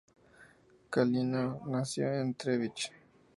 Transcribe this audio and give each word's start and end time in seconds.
Kalina 0.93 1.59
nació 1.67 2.07
en 2.11 2.33
Třebíč. 2.33 2.91